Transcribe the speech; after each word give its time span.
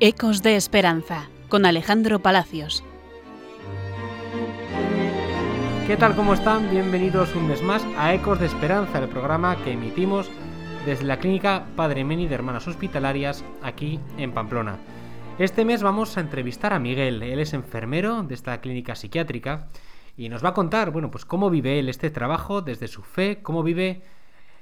Ecos 0.00 0.44
de 0.44 0.54
Esperanza, 0.54 1.28
con 1.48 1.66
Alejandro 1.66 2.20
Palacios. 2.20 2.84
¿Qué 5.88 5.96
tal? 5.96 6.14
¿Cómo 6.14 6.34
están? 6.34 6.70
Bienvenidos 6.70 7.34
un 7.34 7.48
mes 7.48 7.64
más 7.64 7.84
a 7.96 8.14
Ecos 8.14 8.38
de 8.38 8.46
Esperanza, 8.46 9.00
el 9.00 9.08
programa 9.08 9.56
que 9.64 9.72
emitimos 9.72 10.30
desde 10.86 11.02
la 11.02 11.18
clínica 11.18 11.66
Padre 11.74 12.04
Meni 12.04 12.28
de 12.28 12.36
Hermanas 12.36 12.68
Hospitalarias 12.68 13.44
aquí 13.60 13.98
en 14.18 14.30
Pamplona. 14.30 14.78
Este 15.40 15.64
mes 15.64 15.82
vamos 15.82 16.16
a 16.16 16.20
entrevistar 16.20 16.72
a 16.72 16.78
Miguel, 16.78 17.20
él 17.24 17.40
es 17.40 17.52
enfermero 17.52 18.22
de 18.22 18.34
esta 18.34 18.60
clínica 18.60 18.94
psiquiátrica 18.94 19.66
y 20.16 20.28
nos 20.28 20.44
va 20.44 20.50
a 20.50 20.54
contar, 20.54 20.92
bueno, 20.92 21.10
pues 21.10 21.24
cómo 21.24 21.50
vive 21.50 21.80
él 21.80 21.88
este 21.88 22.10
trabajo 22.10 22.62
desde 22.62 22.86
su 22.86 23.02
fe, 23.02 23.40
cómo 23.42 23.64
vive 23.64 24.02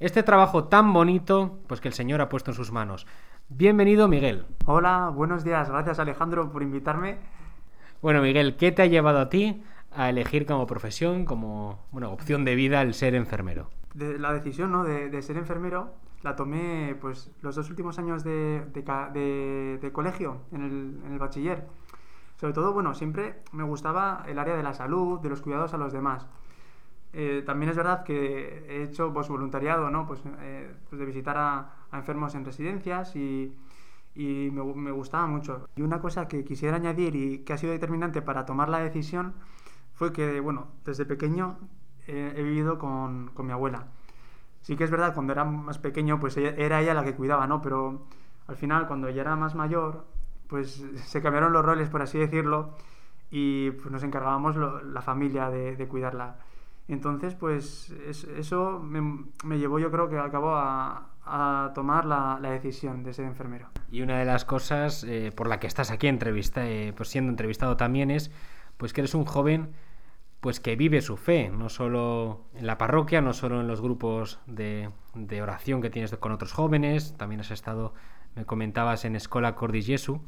este 0.00 0.22
trabajo 0.22 0.64
tan 0.64 0.90
bonito 0.94 1.58
pues 1.66 1.82
que 1.82 1.88
el 1.88 1.94
Señor 1.94 2.22
ha 2.22 2.30
puesto 2.30 2.50
en 2.50 2.56
sus 2.56 2.72
manos. 2.72 3.06
Bienvenido, 3.50 4.08
Miguel. 4.08 4.44
Hola, 4.66 5.08
buenos 5.08 5.42
días. 5.42 5.70
Gracias, 5.70 5.98
Alejandro, 5.98 6.52
por 6.52 6.62
invitarme. 6.62 7.16
Bueno, 8.02 8.20
Miguel, 8.20 8.56
¿qué 8.56 8.72
te 8.72 8.82
ha 8.82 8.86
llevado 8.86 9.20
a 9.20 9.30
ti 9.30 9.62
a 9.90 10.10
elegir 10.10 10.44
como 10.44 10.66
profesión, 10.66 11.24
como 11.24 11.78
bueno, 11.90 12.12
opción 12.12 12.44
de 12.44 12.54
vida 12.54 12.82
el 12.82 12.92
ser 12.92 13.14
enfermero? 13.14 13.70
De, 13.94 14.18
la 14.18 14.34
decisión 14.34 14.70
¿no? 14.70 14.84
de, 14.84 15.22
ser 15.22 15.38
enfermero 15.38 15.94
la 16.20 16.36
tomé 16.36 16.94
pues 17.00 17.30
los 17.40 17.56
dos 17.56 17.70
últimos 17.70 17.98
años 17.98 18.22
de, 18.22 18.66
de 18.74 19.92
colegio, 19.92 20.42
en 20.52 20.62
el, 20.62 21.00
en 21.06 21.12
el, 21.12 21.18
bachiller. 21.18 21.66
Sobre 22.36 22.52
todo, 22.52 22.74
bueno, 22.74 22.94
siempre 22.94 23.40
me 23.52 23.64
gustaba 23.64 24.24
el 24.28 24.38
área 24.38 24.56
de 24.56 24.62
la 24.62 24.74
salud, 24.74 25.20
de 25.20 25.30
los 25.30 25.40
cuidados 25.40 25.72
a 25.72 25.78
los 25.78 25.94
demás. 25.94 26.26
Eh, 27.12 27.42
también 27.46 27.70
es 27.70 27.76
verdad 27.76 28.04
que 28.04 28.66
he 28.68 28.82
hecho 28.82 29.12
pues, 29.12 29.28
voluntariado, 29.28 29.90
¿no? 29.90 30.06
Pues, 30.06 30.20
eh, 30.40 30.74
pues 30.88 30.98
de 30.98 31.06
visitar 31.06 31.36
a, 31.38 31.74
enfermos 31.92 32.34
en 32.34 32.44
residencias 32.44 33.16
y, 33.16 33.54
y 34.14 34.50
me, 34.52 34.62
me, 34.74 34.90
gustaba 34.90 35.26
mucho. 35.26 35.68
Y 35.76 35.82
una 35.82 36.00
cosa 36.00 36.28
que 36.28 36.44
quisiera 36.44 36.76
añadir 36.76 37.16
y 37.16 37.38
que 37.44 37.52
ha 37.54 37.58
sido 37.58 37.72
determinante 37.72 38.22
para 38.22 38.44
tomar 38.44 38.68
la 38.68 38.80
decisión 38.80 39.34
fue 39.94 40.12
que, 40.12 40.40
bueno, 40.40 40.68
desde 40.84 41.06
pequeño 41.06 41.58
eh, 42.06 42.34
he 42.36 42.42
vivido 42.42 42.78
con, 42.78 43.30
con, 43.34 43.46
mi 43.46 43.52
abuela. 43.52 43.86
Sí 44.62 44.76
que 44.76 44.84
es 44.84 44.90
verdad, 44.90 45.14
cuando 45.14 45.32
era 45.32 45.44
más 45.44 45.78
pequeño, 45.78 46.20
pues 46.20 46.36
era 46.36 46.80
ella 46.80 46.94
la 46.94 47.04
que 47.04 47.14
cuidaba, 47.14 47.46
¿no? 47.46 47.62
Pero 47.62 48.06
al 48.48 48.56
final, 48.56 48.86
cuando 48.86 49.08
ella 49.08 49.22
era 49.22 49.36
más 49.36 49.54
mayor, 49.54 50.06
pues 50.48 50.84
se 51.06 51.22
cambiaron 51.22 51.52
los 51.52 51.64
roles, 51.64 51.88
por 51.88 52.02
así 52.02 52.18
decirlo, 52.18 52.74
y 53.30 53.70
pues 53.72 53.90
nos 53.90 54.02
encargábamos 54.02 54.56
la 54.56 55.02
familia 55.02 55.50
de, 55.50 55.76
de 55.76 55.88
cuidarla. 55.88 56.38
Entonces, 56.88 57.34
pues 57.34 57.90
eso 57.90 58.80
me, 58.80 59.58
llevó, 59.58 59.78
yo 59.78 59.90
creo 59.90 60.08
que 60.08 60.18
acabó 60.18 60.54
a, 60.54 61.10
a 61.28 61.72
tomar 61.74 62.06
la, 62.06 62.38
decisión 62.40 63.02
de 63.02 63.12
ser 63.12 63.26
enfermero. 63.26 63.68
Y 63.90 64.00
una 64.00 64.18
de 64.18 64.24
las 64.24 64.44
cosas 64.44 65.04
eh, 65.04 65.30
por 65.34 65.48
la 65.48 65.60
que 65.60 65.66
estás 65.66 65.90
aquí 65.90 66.08
entrevista, 66.08 66.66
eh, 66.66 66.92
pues 66.96 67.10
siendo 67.10 67.30
entrevistado 67.30 67.76
también 67.76 68.10
es 68.10 68.30
pues 68.76 68.92
que 68.92 69.02
eres 69.02 69.14
un 69.14 69.24
joven 69.24 69.70
pues 70.40 70.60
que 70.60 70.76
vive 70.76 71.00
su 71.02 71.16
fe, 71.16 71.50
no 71.50 71.68
solo 71.68 72.44
en 72.54 72.66
la 72.66 72.78
parroquia, 72.78 73.20
no 73.20 73.32
solo 73.32 73.60
en 73.60 73.66
los 73.66 73.80
grupos 73.80 74.38
de, 74.46 74.88
de 75.14 75.42
oración 75.42 75.82
que 75.82 75.90
tienes 75.90 76.14
con 76.16 76.30
otros 76.30 76.52
jóvenes, 76.52 77.16
también 77.16 77.40
has 77.40 77.50
estado, 77.50 77.92
me 78.36 78.44
comentabas, 78.44 79.04
en 79.04 79.16
Escola 79.16 79.56
Cordis 79.56 79.86
Jesu, 79.86 80.22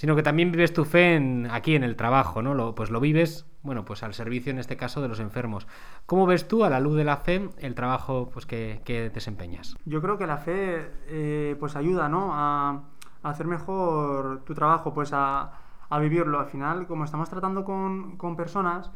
sino 0.00 0.16
que 0.16 0.22
también 0.22 0.50
vives 0.50 0.72
tu 0.72 0.86
fe 0.86 1.46
aquí 1.50 1.74
en 1.74 1.84
el 1.84 1.94
trabajo, 1.94 2.40
¿no? 2.40 2.54
Lo, 2.54 2.74
pues 2.74 2.90
lo 2.90 3.00
vives, 3.00 3.44
bueno, 3.62 3.84
pues 3.84 4.02
al 4.02 4.14
servicio 4.14 4.50
en 4.50 4.58
este 4.58 4.78
caso 4.78 5.02
de 5.02 5.08
los 5.08 5.20
enfermos. 5.20 5.66
¿Cómo 6.06 6.24
ves 6.24 6.48
tú, 6.48 6.64
a 6.64 6.70
la 6.70 6.80
luz 6.80 6.96
de 6.96 7.04
la 7.04 7.18
fe, 7.18 7.50
el 7.58 7.74
trabajo 7.74 8.30
pues, 8.32 8.46
que, 8.46 8.80
que 8.86 9.10
desempeñas? 9.10 9.76
Yo 9.84 10.00
creo 10.00 10.16
que 10.16 10.26
la 10.26 10.38
fe 10.38 10.90
eh, 11.06 11.54
pues 11.60 11.76
ayuda, 11.76 12.08
¿no? 12.08 12.30
A, 12.32 12.82
hacer 13.22 13.46
mejor 13.46 14.42
tu 14.46 14.54
trabajo, 14.54 14.94
pues 14.94 15.10
a, 15.12 15.52
vivirlo. 16.00 16.40
Al 16.40 16.46
final, 16.46 16.86
como 16.86 17.04
estamos 17.04 17.28
tratando 17.28 17.62
con, 17.62 18.16
con 18.16 18.36
personas, 18.36 18.90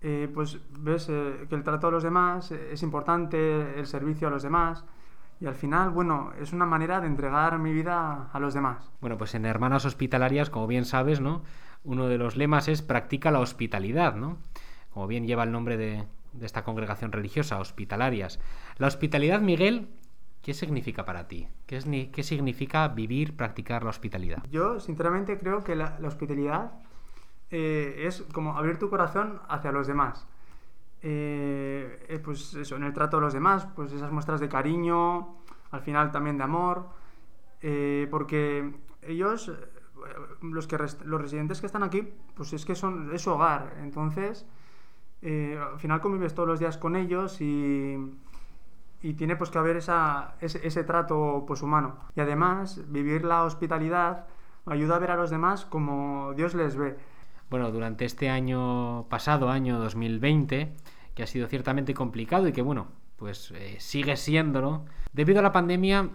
eh, 0.00 0.26
pues 0.32 0.58
ves 0.70 1.06
eh, 1.10 1.48
que 1.50 1.54
el 1.54 1.64
trato 1.64 1.88
a 1.88 1.90
los 1.90 2.02
demás 2.02 2.50
es 2.50 2.82
importante, 2.82 3.78
el 3.78 3.86
servicio 3.86 4.28
a 4.28 4.30
los 4.30 4.42
demás. 4.42 4.86
Y 5.40 5.46
al 5.46 5.54
final, 5.54 5.90
bueno, 5.90 6.32
es 6.38 6.52
una 6.52 6.66
manera 6.66 7.00
de 7.00 7.06
entregar 7.06 7.58
mi 7.58 7.72
vida 7.72 8.28
a 8.30 8.38
los 8.38 8.52
demás. 8.52 8.90
Bueno, 9.00 9.16
pues 9.16 9.34
en 9.34 9.46
Hermanas 9.46 9.86
Hospitalarias, 9.86 10.50
como 10.50 10.66
bien 10.66 10.84
sabes, 10.84 11.20
¿no? 11.20 11.42
Uno 11.82 12.08
de 12.08 12.18
los 12.18 12.36
lemas 12.36 12.68
es 12.68 12.82
practica 12.82 13.30
la 13.30 13.40
hospitalidad, 13.40 14.16
¿no? 14.16 14.36
Como 14.92 15.06
bien 15.06 15.26
lleva 15.26 15.44
el 15.44 15.52
nombre 15.52 15.78
de, 15.78 16.04
esta 16.42 16.62
congregación 16.62 17.10
religiosa, 17.10 17.58
Hospitalarias. 17.58 18.38
La 18.76 18.86
hospitalidad, 18.86 19.40
Miguel, 19.40 19.88
¿qué 20.42 20.52
significa 20.52 21.06
para 21.06 21.26
ti? 21.26 21.48
¿Qué, 21.66 21.78
es, 21.78 21.86
qué 22.12 22.22
significa 22.22 22.86
vivir, 22.88 23.34
practicar 23.34 23.82
la 23.82 23.90
hospitalidad? 23.90 24.44
Yo, 24.50 24.78
sinceramente, 24.78 25.38
creo 25.38 25.64
que 25.64 25.74
la, 25.74 25.98
hospitalidad 26.04 26.72
eh, 27.50 28.04
es 28.06 28.22
como 28.34 28.58
abrir 28.58 28.78
tu 28.78 28.90
corazón 28.90 29.40
hacia 29.48 29.72
los 29.72 29.86
demás. 29.86 30.26
Eh, 31.02 32.06
eh, 32.08 32.18
pues 32.18 32.54
eso, 32.54 32.76
en 32.76 32.84
el 32.84 32.92
trato 32.92 33.16
de 33.16 33.22
los 33.22 33.32
demás, 33.32 33.66
pues 33.74 33.92
esas 33.92 34.12
muestras 34.12 34.40
de 34.40 34.48
cariño, 34.48 35.38
al 35.70 35.80
final 35.80 36.12
también 36.12 36.36
de 36.36 36.44
amor, 36.44 36.88
eh, 37.62 38.06
porque 38.10 38.74
ellos, 39.02 39.50
los, 40.42 40.66
que 40.66 40.76
los 40.78 41.20
residentes 41.20 41.60
que 41.60 41.66
están 41.66 41.82
aquí, 41.82 42.06
pues 42.34 42.52
es 42.52 42.66
que 42.66 42.74
son, 42.74 43.14
es 43.14 43.22
su 43.22 43.30
hogar, 43.30 43.76
entonces 43.82 44.46
al 45.22 45.78
final 45.78 46.00
convives 46.00 46.34
todos 46.34 46.48
los 46.48 46.60
días 46.60 46.78
con 46.78 46.96
ellos 46.96 47.42
y, 47.42 47.94
y 49.02 49.14
tiene 49.14 49.36
pues 49.36 49.50
que 49.50 49.58
haber 49.58 49.76
esa, 49.76 50.34
ese, 50.40 50.66
ese, 50.66 50.82
trato 50.82 51.44
pues 51.46 51.60
humano. 51.60 51.96
Y 52.16 52.20
además, 52.20 52.80
vivir 52.90 53.24
la 53.26 53.44
hospitalidad 53.44 54.26
ayuda 54.64 54.96
a 54.96 54.98
ver 54.98 55.10
a 55.10 55.16
los 55.16 55.28
demás 55.28 55.66
como 55.66 56.32
Dios 56.34 56.54
les 56.54 56.76
ve 56.76 56.96
bueno, 57.50 57.70
durante 57.72 58.04
este 58.04 58.30
año 58.30 59.06
pasado, 59.08 59.50
año 59.50 59.78
2020, 59.78 60.72
que 61.14 61.22
ha 61.22 61.26
sido 61.26 61.48
ciertamente 61.48 61.92
complicado 61.94 62.48
y 62.48 62.52
que, 62.52 62.62
bueno, 62.62 62.88
pues 63.16 63.50
eh, 63.50 63.76
sigue 63.80 64.16
siéndolo, 64.16 64.86
debido 65.12 65.40
a 65.40 65.42
la 65.42 65.52
pandemia 65.52 66.10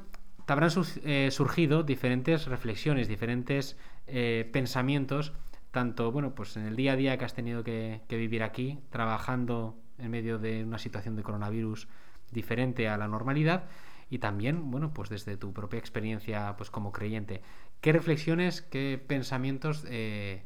te 0.45 0.53
habrán 0.53 0.69
eh, 1.03 1.29
surgido 1.31 1.83
diferentes 1.83 2.45
reflexiones, 2.45 3.07
diferentes 3.07 3.77
eh, 4.07 4.49
pensamientos, 4.53 5.33
tanto, 5.71 6.11
bueno, 6.11 6.35
pues 6.35 6.55
en 6.55 6.65
el 6.65 6.75
día 6.75 6.93
a 6.93 6.95
día 6.95 7.17
que 7.17 7.25
has 7.25 7.33
tenido 7.33 7.63
que, 7.63 8.01
vivir 8.09 8.43
aquí, 8.43 8.79
trabajando 8.91 9.75
en 9.97 10.11
medio 10.11 10.37
de 10.37 10.63
una 10.63 10.77
situación 10.77 11.15
de 11.15 11.23
coronavirus 11.23 11.87
diferente 12.31 12.87
a 12.87 12.97
la 12.97 13.07
normalidad, 13.07 13.65
y 14.09 14.19
también, 14.19 14.69
bueno, 14.69 14.93
pues 14.93 15.09
desde 15.09 15.35
tu 15.35 15.51
propia 15.51 15.79
experiencia 15.79 16.53
pues 16.57 16.69
como 16.69 16.91
creyente. 16.91 17.41
¿Qué 17.81 17.91
reflexiones, 17.91 18.61
qué 18.61 19.03
pensamientos 19.05 19.83
eh, 19.89 20.43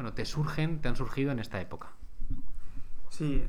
bueno, 0.00 0.14
te 0.14 0.24
surgen, 0.24 0.80
te 0.80 0.88
han 0.88 0.96
surgido 0.96 1.30
en 1.30 1.40
esta 1.40 1.60
época? 1.60 1.88
Sí, 3.10 3.46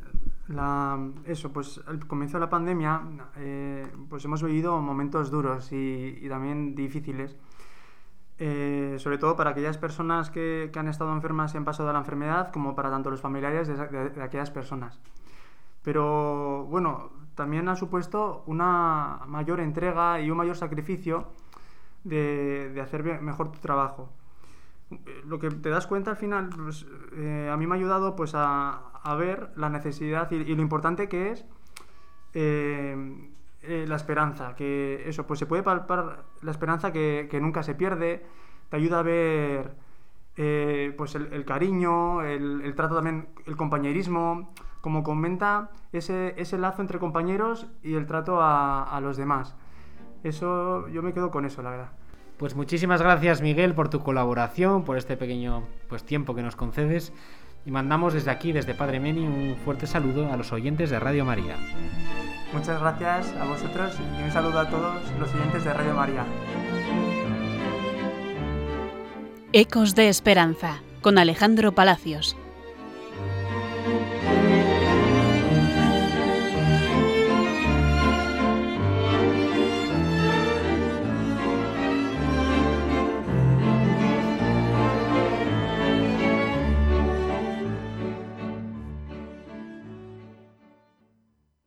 eso, 1.23 1.53
pues 1.53 1.79
al 1.88 2.06
comienzo 2.07 2.35
de 2.35 2.41
la 2.41 2.50
pandemia, 2.50 3.03
eh, 3.38 3.89
pues 4.09 4.25
hemos 4.25 4.44
vivido 4.44 4.81
momentos 4.81 5.31
duros 5.31 5.72
y, 5.72 6.28
también 6.28 6.75
difíciles, 6.75 7.38
eh, 8.38 8.97
sobre 9.00 9.17
todo 9.17 9.38
para 9.38 9.51
aquellas 9.51 9.78
personas 9.78 10.29
que, 10.29 10.69
han 10.75 10.90
estado 10.90 11.13
enfermas 11.13 11.53
y 11.53 11.57
han 11.57 11.63
pasado 11.63 11.88
de 11.88 11.94
la 11.94 12.00
enfermedad, 12.00 12.51
como 12.51 12.75
para 12.75 12.90
tanto 12.90 13.09
los 13.09 13.22
familiares 13.22 13.69
de, 13.69 14.22
aquellas 14.22 14.51
personas. 14.51 15.00
Pero 15.84 16.66
bueno, 16.66 17.11
también 17.34 17.69
ha 17.69 17.78
supuesto 17.78 18.44
una 18.45 19.22
mayor 19.25 19.61
entrega 19.61 20.20
y 20.20 20.29
un 20.29 20.35
mayor 20.35 20.58
sacrificio 20.58 21.29
de, 22.03 22.72
de 22.73 22.81
hacer 22.81 23.22
mejor 23.22 23.53
tu 23.53 23.59
trabajo 23.59 24.09
lo 25.26 25.40
que 25.40 25.49
te 25.49 25.70
das 25.70 25.88
cuenta 25.88 26.11
al 26.11 26.17
final, 26.17 26.49
pues, 26.49 26.85
eh, 27.16 27.49
a 27.52 27.58
mí 27.58 27.67
me 27.67 27.76
ha 27.76 27.78
ayudado 27.78 28.16
pues 28.16 28.34
a, 28.35 28.82
ver 29.17 29.52
la 29.55 29.70
necesidad 29.70 30.29
y, 30.32 30.55
lo 30.55 30.61
importante 30.61 31.09
que 31.09 31.32
es 31.32 31.46
eh, 32.34 33.29
eh, 33.64 33.85
la 33.88 33.96
esperanza, 33.96 34.55
que 34.55 35.03
eso, 35.08 35.26
pues 35.26 35.40
se 35.40 35.46
puede 35.46 35.64
palpar 35.64 36.23
la 36.41 36.52
esperanza 36.52 36.91
que, 36.91 37.40
nunca 37.41 37.64
se 37.64 37.76
pierde, 37.76 38.26
te 38.70 38.76
ayuda 38.76 38.99
a 38.99 39.03
ver 39.03 39.76
pues 40.97 41.16
el, 41.16 41.46
cariño, 41.46 42.23
el, 42.23 42.73
trato 42.76 42.96
también, 42.96 43.29
el 43.46 43.55
compañerismo, 43.58 44.53
como 44.82 45.03
comenta 45.03 45.70
ese, 45.91 46.34
ese 46.37 46.58
lazo 46.58 46.82
entre 46.82 46.97
compañeros 46.97 47.67
y 47.84 47.94
el 47.94 48.08
trato 48.08 48.41
a, 48.41 48.84
a 48.84 49.02
los 49.02 49.17
demás. 49.17 49.55
Eso, 50.23 50.87
yo 50.87 51.03
me 51.03 51.14
quedo 51.14 51.29
con 51.29 51.46
eso, 51.46 51.61
la 51.61 51.72
verdad. 51.72 51.91
Pues 52.41 52.55
muchísimas 52.55 52.99
gracias 53.03 53.40
Miguel 53.40 53.76
por 53.76 53.90
tu 53.91 53.99
colaboración, 53.99 54.84
por 54.84 54.97
este 54.97 55.16
pequeño 55.16 55.67
pues, 55.88 56.03
tiempo 56.03 56.34
que 56.34 56.41
nos 56.41 56.55
concedes 56.55 57.14
y 57.67 57.70
mandamos 57.70 58.16
desde 58.16 58.32
aquí, 58.32 58.52
desde 58.52 58.73
Padre 58.73 58.99
Meni, 58.99 59.28
un 59.28 59.55
fuerte 59.64 59.85
saludo 59.85 60.34
a 60.34 60.35
los 60.38 60.52
oyentes 60.52 60.90
de 60.90 60.99
Radio 60.99 61.23
María. 61.23 61.55
Muchas 62.52 62.82
gracias 62.82 63.32
a 63.40 63.46
vosotros 63.46 63.96
y 64.20 64.23
un 64.23 64.32
saludo 64.32 64.58
a 64.58 64.67
todos 64.67 65.03
los 65.20 65.32
oyentes 65.35 65.64
de 65.64 65.72
Radio 65.72 65.93
María. 65.93 66.26
Ecos 69.53 69.94
de 69.94 70.09
Esperanza 70.09 70.82
con 71.03 71.20
Alejandro 71.20 71.73
Palacios. 71.73 72.35